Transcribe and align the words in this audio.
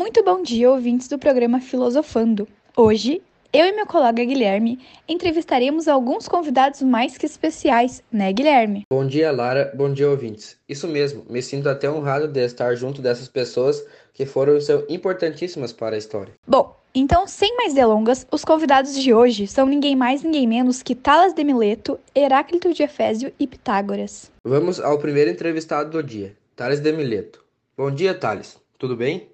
Muito 0.00 0.24
bom 0.24 0.42
dia, 0.42 0.70
ouvintes 0.70 1.08
do 1.08 1.18
programa 1.18 1.60
Filosofando. 1.60 2.48
Hoje, 2.74 3.20
eu 3.52 3.66
e 3.66 3.72
meu 3.72 3.84
colega 3.84 4.24
Guilherme 4.24 4.78
entrevistaremos 5.06 5.86
alguns 5.86 6.26
convidados 6.26 6.80
mais 6.80 7.18
que 7.18 7.26
especiais, 7.26 8.02
né, 8.10 8.32
Guilherme? 8.32 8.84
Bom 8.90 9.06
dia, 9.06 9.30
Lara. 9.30 9.70
Bom 9.76 9.92
dia, 9.92 10.08
ouvintes. 10.08 10.56
Isso 10.66 10.88
mesmo, 10.88 11.26
me 11.28 11.42
sinto 11.42 11.68
até 11.68 11.88
honrado 11.90 12.28
de 12.28 12.42
estar 12.42 12.74
junto 12.76 13.02
dessas 13.02 13.28
pessoas 13.28 13.84
que 14.14 14.24
foram 14.24 14.58
são 14.58 14.82
importantíssimas 14.88 15.70
para 15.70 15.96
a 15.96 15.98
história. 15.98 16.32
Bom, 16.46 16.74
então, 16.94 17.26
sem 17.26 17.54
mais 17.58 17.74
delongas, 17.74 18.26
os 18.32 18.42
convidados 18.42 18.94
de 18.94 19.12
hoje 19.12 19.46
são 19.46 19.66
ninguém 19.66 19.94
mais, 19.94 20.22
ninguém 20.22 20.46
menos 20.46 20.82
que 20.82 20.94
Talas 20.94 21.34
de 21.34 21.44
Mileto, 21.44 22.00
Heráclito 22.16 22.72
de 22.72 22.82
Efésio 22.82 23.34
e 23.38 23.46
Pitágoras. 23.46 24.32
Vamos 24.42 24.80
ao 24.80 24.98
primeiro 24.98 25.30
entrevistado 25.30 25.90
do 25.90 26.02
dia, 26.02 26.34
Tales 26.56 26.80
de 26.80 26.90
Mileto. 26.90 27.44
Bom 27.76 27.90
dia, 27.90 28.14
Tales. 28.14 28.58
Tudo 28.78 28.96
bem? 28.96 29.28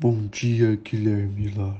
Bom 0.00 0.28
dia, 0.28 0.76
Guilherme 0.76 1.52
Lara. 1.56 1.76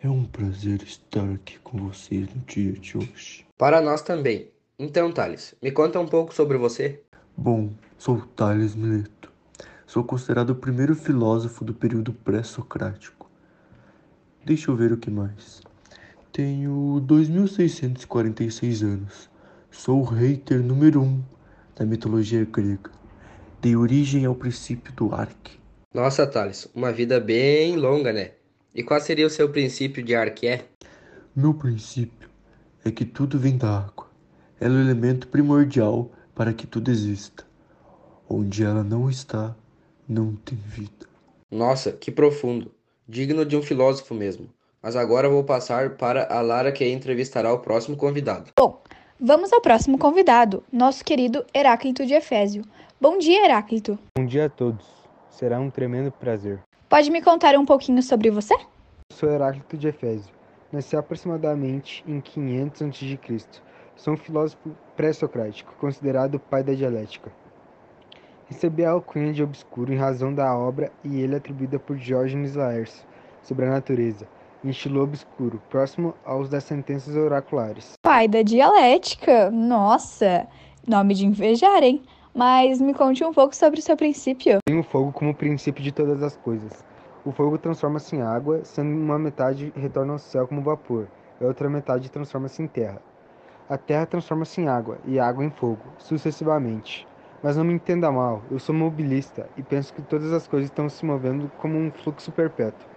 É 0.00 0.08
um 0.08 0.24
prazer 0.24 0.80
estar 0.80 1.28
aqui 1.28 1.58
com 1.58 1.88
vocês 1.88 2.32
no 2.32 2.40
dia 2.42 2.70
de 2.74 2.96
hoje. 2.96 3.44
Para 3.58 3.80
nós 3.80 4.00
também. 4.00 4.48
Então, 4.78 5.10
Thales, 5.10 5.52
me 5.60 5.72
conta 5.72 5.98
um 5.98 6.06
pouco 6.06 6.32
sobre 6.32 6.56
você. 6.56 7.02
Bom, 7.36 7.72
sou 7.98 8.20
Thales 8.36 8.76
Mileto. 8.76 9.28
Sou 9.84 10.04
considerado 10.04 10.50
o 10.50 10.54
primeiro 10.54 10.94
filósofo 10.94 11.64
do 11.64 11.74
período 11.74 12.12
pré-socrático. 12.12 13.28
Deixa 14.46 14.70
eu 14.70 14.76
ver 14.76 14.92
o 14.92 14.96
que 14.96 15.10
mais. 15.10 15.62
Tenho 16.32 17.04
2.646 17.04 18.84
anos. 18.84 19.28
Sou 19.68 20.02
o 20.02 20.04
hater 20.04 20.62
número 20.62 21.02
um 21.02 21.20
da 21.74 21.84
mitologia 21.84 22.44
grega. 22.44 22.92
Dei 23.60 23.74
origem 23.74 24.26
ao 24.26 24.34
princípio 24.36 24.92
do 24.92 25.12
Arque 25.12 25.60
nossa, 25.94 26.26
Thales, 26.26 26.66
uma 26.74 26.90
vida 26.90 27.20
bem 27.20 27.76
longa, 27.76 28.14
né? 28.14 28.30
E 28.74 28.82
qual 28.82 28.98
seria 28.98 29.26
o 29.26 29.30
seu 29.30 29.50
princípio 29.50 30.02
de 30.02 30.14
arqué? 30.14 30.64
Meu 31.36 31.52
princípio 31.52 32.30
é 32.82 32.90
que 32.90 33.04
tudo 33.04 33.38
vem 33.38 33.58
da 33.58 33.78
água. 33.78 34.10
Ela 34.58 34.74
é 34.74 34.78
o 34.78 34.80
elemento 34.80 35.28
primordial 35.28 36.10
para 36.34 36.54
que 36.54 36.66
tudo 36.66 36.90
exista. 36.90 37.44
Onde 38.26 38.64
ela 38.64 38.82
não 38.82 39.10
está, 39.10 39.54
não 40.08 40.34
tem 40.36 40.56
vida. 40.56 41.06
Nossa, 41.50 41.92
que 41.92 42.10
profundo. 42.10 42.72
Digno 43.06 43.44
de 43.44 43.54
um 43.54 43.62
filósofo 43.62 44.14
mesmo. 44.14 44.48
Mas 44.82 44.96
agora 44.96 45.28
vou 45.28 45.44
passar 45.44 45.96
para 45.96 46.26
a 46.34 46.40
Lara 46.40 46.72
que 46.72 46.88
entrevistará 46.88 47.52
o 47.52 47.58
próximo 47.58 47.98
convidado. 47.98 48.50
Bom, 48.58 48.82
vamos 49.20 49.52
ao 49.52 49.60
próximo 49.60 49.98
convidado, 49.98 50.64
nosso 50.72 51.04
querido 51.04 51.44
Heráclito 51.54 52.06
de 52.06 52.14
Efésio. 52.14 52.64
Bom 52.98 53.18
dia, 53.18 53.44
Heráclito. 53.44 53.98
Bom 54.16 54.24
dia 54.24 54.46
a 54.46 54.48
todos. 54.48 55.02
Será 55.32 55.58
um 55.58 55.70
tremendo 55.70 56.12
prazer. 56.12 56.60
Pode 56.90 57.10
me 57.10 57.22
contar 57.22 57.56
um 57.56 57.64
pouquinho 57.64 58.02
sobre 58.02 58.30
você? 58.30 58.54
Sou 59.10 59.30
Heráclito 59.30 59.78
de 59.78 59.88
Efésio. 59.88 60.30
Nasci 60.70 60.94
aproximadamente 60.94 62.04
em 62.06 62.20
500 62.20 62.82
a.C. 62.82 63.18
Sou 63.96 64.12
um 64.12 64.16
filósofo 64.16 64.76
pré-socrático, 64.94 65.74
considerado 65.80 66.34
o 66.34 66.38
pai 66.38 66.62
da 66.62 66.74
dialética. 66.74 67.32
Recebi 68.46 68.84
a 68.84 68.90
alcunha 68.90 69.32
de 69.32 69.42
obscuro 69.42 69.92
em 69.92 69.96
razão 69.96 70.34
da 70.34 70.54
obra 70.54 70.92
e 71.02 71.22
ele 71.22 71.34
atribuída 71.34 71.78
por 71.78 71.96
Diógenes 71.96 72.54
Laércio 72.54 73.02
sobre 73.42 73.64
a 73.64 73.70
natureza, 73.70 74.28
em 74.62 74.68
estilo 74.68 75.02
obscuro, 75.02 75.62
próximo 75.70 76.14
aos 76.26 76.50
das 76.50 76.64
sentenças 76.64 77.16
oraculares. 77.16 77.94
Pai 78.02 78.28
da 78.28 78.42
dialética? 78.42 79.50
Nossa, 79.50 80.46
nome 80.86 81.14
de 81.14 81.26
invejar, 81.26 81.82
hein? 81.82 82.02
Mas 82.34 82.80
me 82.80 82.94
conte 82.94 83.22
um 83.22 83.32
pouco 83.32 83.54
sobre 83.54 83.78
o 83.78 83.82
seu 83.82 83.94
princípio. 83.94 84.58
Tem 84.66 84.78
o 84.78 84.82
fogo 84.82 85.12
como 85.12 85.34
princípio 85.34 85.82
de 85.82 85.92
todas 85.92 86.22
as 86.22 86.34
coisas. 86.34 86.82
O 87.26 87.30
fogo 87.30 87.58
transforma-se 87.58 88.16
em 88.16 88.22
água, 88.22 88.64
sendo 88.64 88.90
uma 88.90 89.18
metade 89.18 89.70
retorna 89.76 90.14
ao 90.14 90.18
céu 90.18 90.48
como 90.48 90.62
vapor, 90.62 91.06
e 91.40 91.44
a 91.44 91.46
outra 91.46 91.68
metade 91.68 92.10
transforma-se 92.10 92.62
em 92.62 92.66
terra. 92.66 93.02
A 93.68 93.76
terra 93.76 94.06
transforma-se 94.06 94.62
em 94.62 94.68
água, 94.68 94.98
e 95.04 95.20
a 95.20 95.26
água 95.26 95.44
em 95.44 95.50
fogo, 95.50 95.82
sucessivamente. 95.98 97.06
Mas 97.42 97.56
não 97.56 97.64
me 97.64 97.74
entenda 97.74 98.10
mal, 98.10 98.42
eu 98.50 98.58
sou 98.58 98.74
mobilista 98.74 99.48
e 99.56 99.62
penso 99.62 99.92
que 99.92 100.00
todas 100.00 100.32
as 100.32 100.48
coisas 100.48 100.70
estão 100.70 100.88
se 100.88 101.04
movendo 101.04 101.50
como 101.58 101.76
um 101.76 101.90
fluxo 101.90 102.32
perpétuo. 102.32 102.88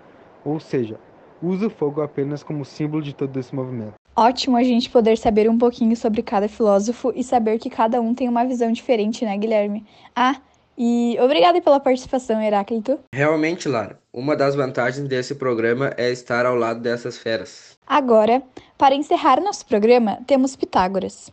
Ou 0.46 0.60
seja, 0.60 0.98
uso 1.42 1.68
o 1.68 1.70
fogo 1.70 2.02
apenas 2.02 2.42
como 2.42 2.64
símbolo 2.64 3.04
de 3.04 3.14
todo 3.14 3.38
esse 3.40 3.54
movimento. 3.54 4.05
Ótimo 4.18 4.56
a 4.56 4.64
gente 4.64 4.90
poder 4.90 5.18
saber 5.18 5.50
um 5.50 5.58
pouquinho 5.58 5.96
sobre 5.98 6.22
cada 6.22 6.48
filósofo 6.48 7.12
e 7.14 7.22
saber 7.22 7.60
que 7.60 7.70
cada 7.70 8.00
um 8.00 8.16
tem 8.16 8.30
uma 8.30 8.46
visão 8.46 8.72
diferente, 8.72 9.26
né, 9.26 9.38
Guilherme? 9.38 9.86
Ah, 10.16 10.38
e 10.78 11.18
obrigada 11.20 11.60
pela 11.62 11.82
participação, 11.82 12.42
Heráclito. 12.42 12.98
Realmente, 13.14 13.68
Lara, 13.68 14.00
uma 14.14 14.34
das 14.34 14.56
vantagens 14.56 15.06
desse 15.10 15.36
programa 15.36 15.94
é 15.98 16.12
estar 16.12 16.46
ao 16.46 16.56
lado 16.56 16.80
dessas 16.80 17.18
feras. 17.18 17.78
Agora, 17.86 18.42
para 18.78 18.96
encerrar 18.96 19.42
nosso 19.42 19.66
programa, 19.66 20.20
temos 20.26 20.56
Pitágoras. 20.56 21.30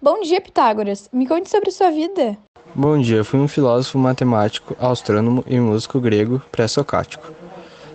Bom 0.00 0.20
dia, 0.20 0.40
Pitágoras. 0.40 1.08
Me 1.10 1.26
conte 1.26 1.48
sobre 1.48 1.70
sua 1.70 1.90
vida. 1.90 2.36
Bom 2.74 3.00
dia, 3.00 3.24
fui 3.24 3.40
um 3.40 3.48
filósofo 3.48 3.98
matemático, 3.98 4.76
astrônomo 4.78 5.42
e 5.46 5.58
músico 5.58 5.98
grego 5.98 6.42
pré-socrático. 6.52 7.32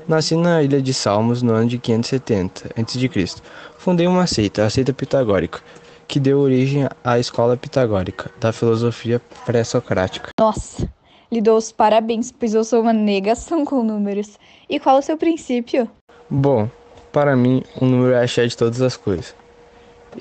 Nasci 0.07 0.35
na 0.35 0.61
ilha 0.61 0.81
de 0.81 0.93
Salmos 0.93 1.41
no 1.41 1.53
ano 1.53 1.69
de 1.69 1.77
570 1.77 2.71
a.C. 2.75 3.41
Fundei 3.77 4.05
uma 4.05 4.27
seita, 4.27 4.65
a 4.65 4.69
seita 4.69 4.91
pitagórica, 4.91 5.61
que 6.07 6.19
deu 6.19 6.39
origem 6.39 6.87
à 7.03 7.17
escola 7.17 7.55
pitagórica 7.55 8.29
da 8.39 8.51
filosofia 8.51 9.21
pré-socrática. 9.45 10.29
Nossa, 10.37 10.89
lhe 11.31 11.41
dou 11.41 11.57
os 11.57 11.71
parabéns, 11.71 12.31
pois 12.31 12.53
eu 12.53 12.65
sou 12.65 12.81
uma 12.81 12.91
negação 12.91 13.63
com 13.63 13.81
números. 13.81 14.37
E 14.69 14.77
qual 14.77 14.97
é 14.97 14.99
o 14.99 15.01
seu 15.01 15.17
princípio? 15.17 15.89
Bom, 16.29 16.69
para 17.11 17.35
mim, 17.35 17.63
um 17.81 17.87
número 17.87 18.13
é 18.13 18.23
a 18.23 18.27
cheia 18.27 18.47
de 18.47 18.57
todas 18.57 18.81
as 18.81 18.97
coisas. 18.97 19.33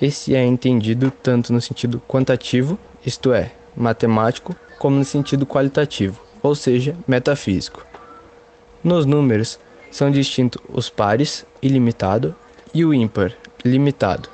Esse 0.01 0.35
é 0.35 0.45
entendido 0.45 1.11
tanto 1.11 1.53
no 1.53 1.61
sentido 1.61 2.01
quantitativo, 2.07 2.79
isto 3.05 3.33
é, 3.33 3.51
matemático, 3.77 4.55
como 4.79 4.97
no 4.97 5.05
sentido 5.05 5.45
qualitativo, 5.45 6.23
ou 6.41 6.55
seja, 6.55 6.97
metafísico. 7.07 7.85
Nos 8.83 9.07
números, 9.07 9.59
são 9.93 10.11
distintos 10.11 10.61
os 10.69 10.91
pares, 10.91 11.47
ilimitado, 11.63 12.35
e 12.75 12.85
o 12.85 12.93
ímpar, 12.93 13.33
limitado. 13.65 14.29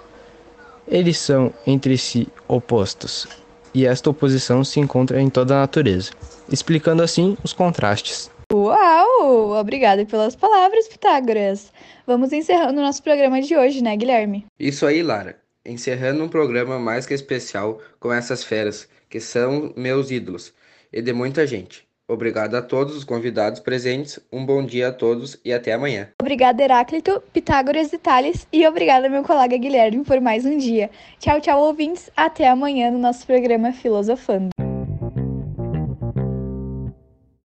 Eles 0.87 1.19
são 1.19 1.53
entre 1.67 1.99
si 1.99 2.29
opostos, 2.47 3.27
e 3.75 3.85
esta 3.85 4.09
oposição 4.09 4.65
se 4.65 4.81
encontra 4.81 5.21
em 5.21 5.29
toda 5.29 5.57
a 5.57 5.61
natureza, 5.61 6.13
explicando 6.51 7.03
assim 7.03 7.37
os 7.45 7.53
contrastes. 7.53 8.31
Uau! 8.51 9.51
Obrigada 9.51 10.07
pelas 10.07 10.35
palavras, 10.35 10.89
Pitágoras. 10.89 11.71
Vamos 12.07 12.33
encerrando 12.33 12.81
o 12.81 12.83
nosso 12.83 13.03
programa 13.03 13.43
de 13.43 13.55
hoje, 13.55 13.83
né, 13.83 13.95
Guilherme? 13.97 14.47
Isso 14.59 14.87
aí, 14.87 15.03
Lara. 15.03 15.39
Encerrando 15.67 16.25
um 16.25 16.29
programa 16.29 16.79
mais 16.79 17.05
que 17.05 17.13
especial 17.13 17.79
com 18.01 18.11
essas 18.11 18.43
feras, 18.43 18.89
que 19.11 19.21
são 19.21 19.75
meus 19.77 20.11
ídolos, 20.11 20.55
e 20.91 21.03
de 21.03 21.13
muita 21.13 21.47
gente. 21.47 21.88
Obrigado 22.09 22.55
a 22.55 22.63
todos 22.63 22.97
os 22.97 23.05
convidados 23.05 23.61
presentes, 23.61 24.19
um 24.33 24.45
bom 24.45 24.65
dia 24.65 24.89
a 24.89 24.93
todos 24.93 25.39
e 25.45 25.53
até 25.53 25.75
amanhã. 25.75 26.09
Obrigada, 26.21 26.63
Heráclito, 26.63 27.23
Pitágoras 27.35 27.93
e 27.93 27.99
Tales, 27.99 28.47
e 28.51 28.67
obrigada, 28.67 29.11
meu 29.11 29.23
colega 29.23 29.59
Guilherme, 29.59 30.03
por 30.03 30.19
mais 30.19 30.47
um 30.47 30.57
dia. 30.57 30.91
Tchau, 31.19 31.39
tchau, 31.39 31.61
ouvintes. 31.63 32.11
Até 32.17 32.49
amanhã 32.49 32.91
no 32.91 32.99
nosso 32.99 33.27
programa 33.27 33.73
Filosofando. 33.73 34.58